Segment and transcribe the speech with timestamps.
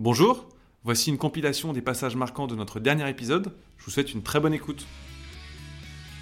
[0.00, 0.48] Bonjour,
[0.82, 3.52] voici une compilation des passages marquants de notre dernier épisode.
[3.78, 4.88] Je vous souhaite une très bonne écoute.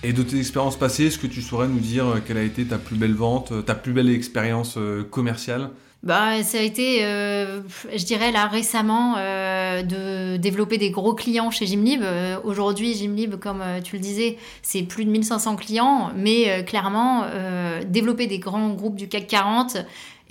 [0.03, 2.67] Et de tes expériences passées, est-ce que tu saurais nous dire euh, quelle a été
[2.67, 5.71] ta plus belle vente, euh, ta plus belle expérience euh, commerciale?
[6.03, 12.03] Bah, ça a été, je dirais là récemment, de développer des gros clients chez Gymlib.
[12.43, 17.25] Aujourd'hui, Gymlib, comme tu le disais, c'est plus de 1500 clients, mais clairement,
[17.87, 19.77] développer des grands groupes du CAC 40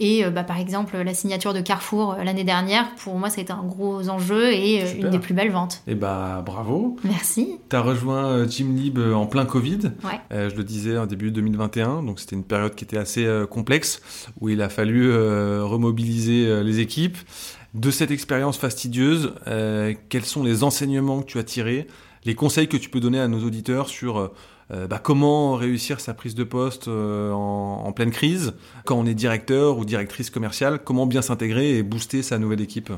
[0.01, 3.39] et euh, bah, par exemple, la signature de Carrefour euh, l'année dernière, pour moi, ça
[3.39, 5.83] a été un gros enjeu et euh, une des plus belles ventes.
[5.85, 6.97] Et eh bah bravo.
[7.03, 7.59] Merci.
[7.69, 9.91] Tu as rejoint Gymlib en plein Covid.
[10.31, 14.01] je le disais en début 2021, donc c'était une période qui était assez complexe
[14.39, 17.17] où il a fallu remobiliser les équipes.
[17.73, 19.33] De cette expérience fastidieuse,
[20.09, 21.87] quels sont les enseignements que tu as tirés,
[22.25, 24.31] les conseils que tu peux donner à nos auditeurs sur
[24.87, 28.53] bah, comment réussir sa prise de poste euh, en, pleine crise,
[28.85, 32.91] quand on est directeur ou directrice commerciale, comment bien s'intégrer et booster sa nouvelle équipe?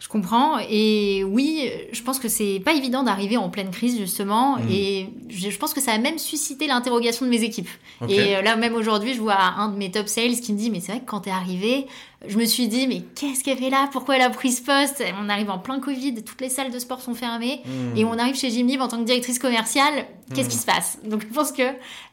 [0.00, 0.58] Je comprends.
[0.70, 4.56] Et oui, je pense que c'est pas évident d'arriver en pleine crise, justement.
[4.56, 4.70] Mm.
[4.70, 7.68] Et je, pense que ça a même suscité l'interrogation de mes équipes.
[8.08, 10.70] Et euh, là, même aujourd'hui, je vois un de mes top sales qui me dit
[10.70, 11.86] Mais c'est vrai que quand t'es arrivé,
[12.26, 13.88] je me suis dit Mais qu'est-ce qu'elle fait là?
[13.90, 15.02] Pourquoi elle a pris ce poste?
[15.20, 17.60] On arrive en plein Covid, toutes les salles de sport sont fermées.
[17.64, 17.96] Mm.
[17.96, 20.06] Et on arrive chez Jimmy en tant que directrice commerciale.
[20.32, 20.50] Qu'est-ce mm.
[20.50, 20.98] qui se passe?
[21.04, 21.62] Donc, je pense que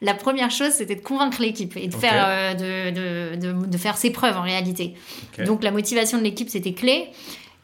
[0.02, 3.96] la première chose, c'était de convaincre l'équipe et de, faire, euh, de, de, de, faire
[3.96, 4.94] ses preuves en réalité.
[5.44, 7.10] Donc, la motivation de l'équipe, c'était clé.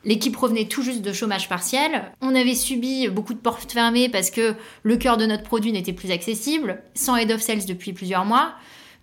[0.04, 2.12] L'équipe revenait tout juste de chômage partiel.
[2.20, 5.92] On avait subi beaucoup de portes fermées parce que le cœur de notre produit n'était
[5.92, 8.54] plus accessible, sans head of sales depuis plusieurs mois.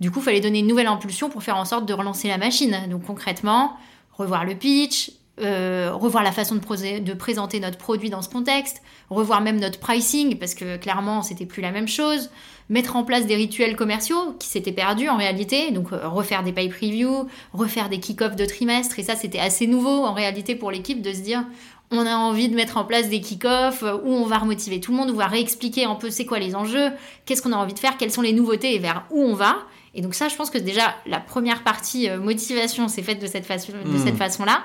[0.02, 2.38] Du coup, il fallait donner une nouvelle impulsion pour faire en sorte de relancer la
[2.38, 2.76] machine.
[2.90, 3.78] Donc concrètement,
[4.14, 5.12] revoir le pitch,
[5.42, 9.80] euh, revoir la façon de, de, présenter notre produit dans ce contexte, revoir même notre
[9.80, 12.30] pricing, parce que clairement, c'était plus la même chose,
[12.68, 16.52] mettre en place des rituels commerciaux qui s'étaient perdus en réalité, donc euh, refaire des
[16.52, 20.72] pay previews, refaire des kick-offs de trimestre, et ça, c'était assez nouveau en réalité pour
[20.72, 21.46] l'équipe de se dire,
[21.92, 24.92] on a envie de mettre en place des kick-offs euh, où on va remotiver tout
[24.92, 26.92] le monde, on va réexpliquer un peu c'est quoi les enjeux,
[27.26, 29.58] qu'est-ce qu'on a envie de faire, quelles sont les nouveautés et vers où on va.
[29.96, 33.46] Et donc ça, je pense que déjà, la première partie motivation s'est faite de cette,
[33.46, 34.18] façon, de cette hmm.
[34.18, 34.62] façon-là.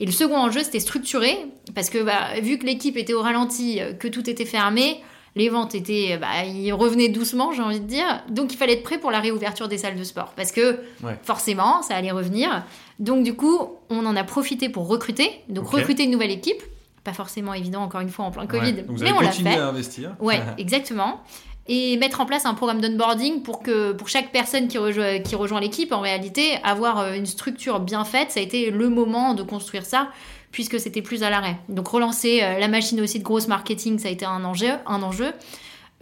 [0.00, 1.36] Et le second enjeu, c'était structuré,
[1.74, 5.00] parce que bah, vu que l'équipe était au ralenti, euh, que tout était fermé,
[5.36, 8.22] les ventes étaient, bah, ils revenaient doucement, j'ai envie de dire.
[8.30, 10.80] Donc il fallait être prêt pour la réouverture des salles de sport, parce que
[11.22, 12.64] forcément, ça allait revenir.
[12.98, 13.58] Donc du coup,
[13.90, 16.62] on en a profité pour recruter, donc recruter une nouvelle équipe.
[17.04, 19.48] Pas forcément évident, encore une fois, en plein Covid, mais on l'a fait.
[19.48, 20.16] à investir.
[20.20, 21.22] Ouais, exactement
[21.66, 25.36] et mettre en place un programme d'onboarding pour que pour chaque personne qui, rejoint, qui
[25.36, 29.34] rejoint l'équipe, en réalité, avoir euh, une structure bien faite, ça a été le moment
[29.34, 30.08] de construire ça
[30.52, 31.56] puisque c'était plus à l'arrêt.
[31.68, 35.02] Donc relancer euh, la machine aussi de grosse marketing, ça a été un enjeu, un
[35.02, 35.32] enjeu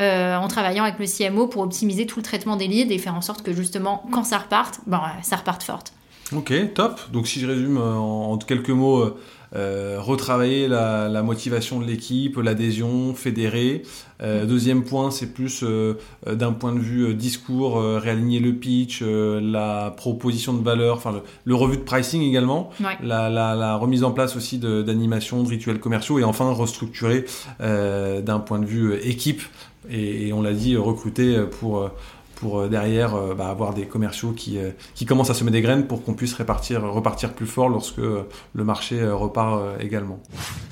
[0.01, 3.15] euh, en travaillant avec le CMO pour optimiser tout le traitement des leads et faire
[3.15, 5.93] en sorte que justement, quand ça reparte, ben, ça reparte forte.
[6.35, 7.01] Ok, top.
[7.13, 9.17] Donc si je résume en quelques mots
[9.57, 13.83] euh, retravailler la, motivation de l'équipe, l'adhésion, fédérer.
[14.23, 15.95] Euh, deuxième point, c'est plus euh,
[16.31, 21.79] d'un point de vue discours, réaligner le pitch, la proposition de valeur, enfin le, revue
[21.79, 22.71] de pricing également,
[23.03, 27.25] la, remise en place aussi d'animation, de, rituels commerciaux et enfin restructurer
[27.61, 29.43] d'un point de vue équipe
[29.91, 31.91] et on l'a dit recruter pour
[32.39, 35.61] pour euh, derrière euh, bah, avoir des commerciaux qui, euh, qui commencent à semer des
[35.61, 40.21] graines pour qu'on puisse répartir, repartir plus fort lorsque le marché repart également.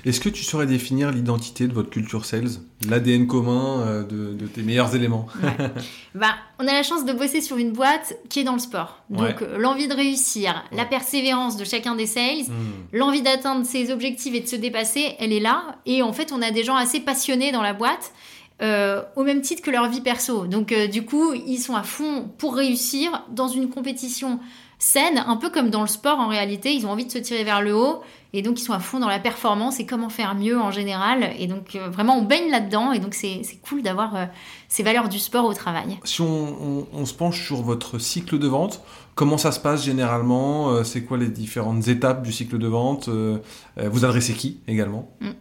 [0.04, 4.94] Est-ce que tu saurais définir l'identité de votre culture sales, l'ADN commun de, tes meilleurs
[4.94, 5.26] éléments
[6.14, 9.02] bah, On a la chance de bosser sur une boîte qui est dans le sport.
[9.10, 12.96] Donc l'envie de réussir, la persévérance de chacun des sales, hmm.
[12.96, 15.76] l'envie d'atteindre ses objectifs et de se dépasser, elle est là.
[15.86, 18.12] Et en fait, on a des gens assez passionnés dans la boîte.
[18.62, 20.46] Euh, au même titre que leur vie perso.
[20.46, 24.40] Donc euh, du coup, ils sont à fond pour réussir dans une compétition
[24.78, 27.44] saine, un peu comme dans le sport en réalité, ils ont envie de se tirer
[27.44, 28.00] vers le haut
[28.32, 31.34] et donc ils sont à fond dans la performance et comment faire mieux en général.
[31.38, 34.28] Et donc euh, vraiment on baigne là-dedans et donc c'est cool d'avoir
[34.68, 35.98] ces valeurs du sport au travail.
[36.04, 38.80] Si on, se penche sur votre cycle de vente,
[39.14, 40.82] comment ça se passe généralement?
[40.82, 43.10] C'est quoi les différentes étapes du cycle de vente?
[43.76, 45.10] Vous adressez qui également?
[45.20, 45.32] Mm.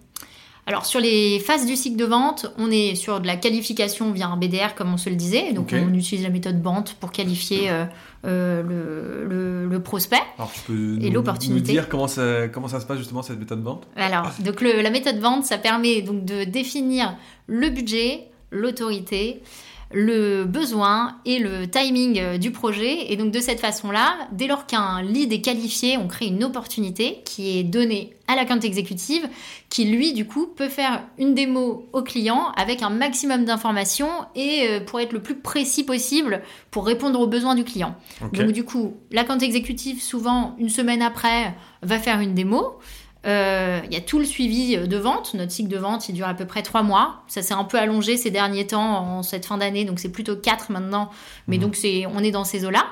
[0.68, 4.28] Alors sur les phases du cycle de vente, on est sur de la qualification via
[4.28, 5.54] un BDR comme on se le disait.
[5.54, 7.86] Donc on utilise la méthode BANT pour qualifier euh,
[8.26, 11.74] euh, le, prospect Alors, tu peux et l'opportunité.
[11.74, 13.82] dire comment ça, comment ça se passe justement cette méthode BANT?
[13.96, 17.16] Alors donc la méthode BANT, ça permet donc de définir
[17.46, 19.44] le budget, l'autorité,
[19.92, 23.12] le besoin et le timing euh, du projet.
[23.12, 27.22] Et donc de cette façon-là, dès lors qu'un lead est qualifié, on crée une opportunité
[27.26, 29.28] qui est donnée à la compte exécutive,
[29.70, 34.68] qui lui du coup peut faire une démo au client avec un maximum d'informations et
[34.68, 36.42] euh, pour être le plus précis possible
[36.72, 37.96] pour répondre aux besoins du client.
[38.34, 41.54] Donc du coup, la compte exécutive souvent une semaine après
[41.84, 42.80] va faire une démo.
[43.26, 45.34] Euh, il y a tout le suivi de vente.
[45.34, 47.24] Notre cycle de vente, il dure à peu près trois mois.
[47.28, 50.36] Ça s'est un peu allongé ces derniers temps en cette fin d'année, donc c'est plutôt
[50.36, 51.10] quatre maintenant.
[51.48, 51.62] Mais mmh.
[51.62, 52.86] donc c'est, on est dans ces eaux-là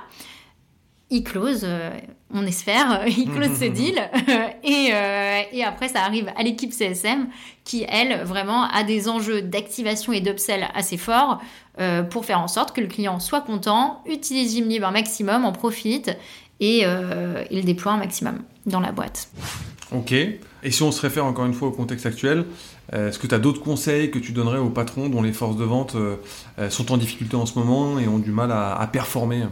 [1.13, 1.91] il close, euh,
[2.33, 3.95] on espère, il close ce deal.
[4.63, 7.27] et, euh, et, après, ça arrive à l'équipe CSM
[7.63, 11.39] qui, elle, vraiment a des enjeux d'activation et d'upsell assez forts
[11.79, 15.51] euh, pour faire en sorte que le client soit content, utilise Gymlib un maximum, en
[15.51, 16.17] profite
[16.59, 16.85] et
[17.51, 19.27] il déploie un maximum dans la boîte.
[19.93, 20.11] Ok.
[20.11, 22.45] Et si on se réfère encore une fois au contexte actuel,
[22.91, 25.63] est-ce que tu as d'autres conseils que tu donnerais aux patrons dont les forces de
[25.63, 25.95] vente
[26.69, 29.43] sont en difficulté en ce moment et ont du mal à, performer?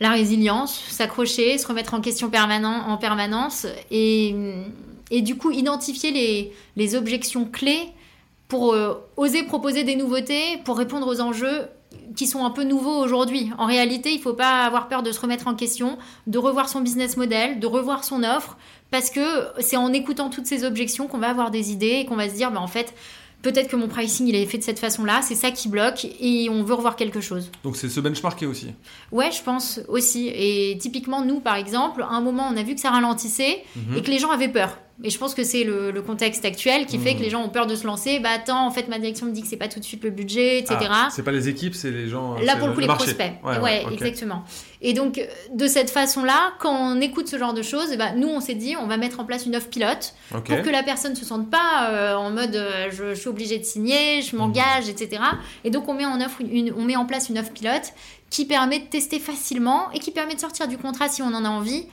[0.00, 4.34] La résilience, s'accrocher, se remettre en question en permanence et,
[5.10, 7.88] du coup identifier les, objections clés
[8.48, 11.62] pour euh, oser proposer des nouveautés, pour répondre aux enjeux
[12.14, 13.50] qui sont un peu nouveaux aujourd'hui.
[13.58, 16.68] En réalité, il ne faut pas avoir peur de se remettre en question, de revoir
[16.68, 18.56] son business model, de revoir son offre,
[18.90, 19.20] parce que
[19.60, 22.34] c'est en écoutant toutes ces objections qu'on va avoir des idées et qu'on va se
[22.34, 22.94] dire, bah, en fait,
[23.42, 26.48] peut-être que mon pricing il est fait de cette façon-là, c'est ça qui bloque et
[26.50, 27.50] on veut revoir quelque chose.
[27.62, 28.68] Donc c'est se benchmarker aussi.
[29.12, 30.28] Ouais, je pense aussi.
[30.34, 33.96] Et typiquement nous, par exemple, à un moment on a vu que ça ralentissait mhm.
[33.96, 34.78] et que les gens avaient peur.
[35.04, 37.66] Et je pense que c'est le, contexte actuel qui fait que les gens ont peur
[37.66, 38.20] de se lancer.
[38.20, 40.10] Bah attends, en fait, ma direction me dit que c'est pas tout de suite le
[40.10, 40.76] budget, etc.
[40.88, 42.36] Ah, c'est pas les équipes, c'est les gens.
[42.38, 43.32] Là, pour le coup, les prospects.
[43.62, 44.44] Ouais, exactement.
[44.80, 45.20] Et donc,
[45.52, 48.76] de cette façon-là, quand on écoute ce genre de choses, bah, nous, on s'est dit,
[48.76, 51.50] on va mettre en place une offre pilote pour que la personne ne se sente
[51.50, 55.22] pas euh, en mode euh, je, suis obligé de signer, je m'engage, etc.
[55.64, 57.92] Et donc, on met, en offre une, on met en place une offre pilote
[58.30, 61.44] qui permet de tester facilement et qui permet de sortir du contrat si on en
[61.44, 61.86] a envie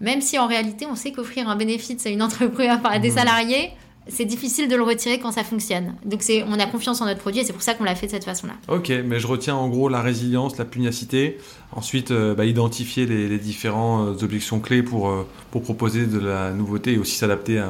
[0.00, 3.14] même si en réalité, on sait qu'offrir un bénéfice à une entreprise, à des mmh.
[3.14, 3.70] salariés,
[4.08, 5.94] c'est difficile de le retirer quand ça fonctionne.
[6.04, 8.06] Donc c'est, on a confiance en notre produit et c'est pour ça qu'on l'a fait
[8.06, 8.54] de cette façon-là.
[8.68, 11.38] Ok, mais je retiens en gros la résilience, la pugnacité,
[11.72, 16.18] ensuite euh, bah, identifier les, les différentes euh, objections clés pour, euh, pour proposer de
[16.18, 17.62] la nouveauté et aussi s'adapter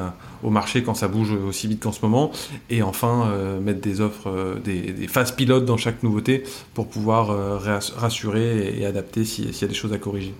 [0.43, 2.31] au marché quand ça bouge aussi vite qu'en ce moment,
[2.69, 3.31] et enfin
[3.61, 6.43] mettre des offres, des, des, phases pilotes dans chaque nouveauté
[6.73, 10.33] pour pouvoir rassurer et, adapter s'il y a des choses à corriger.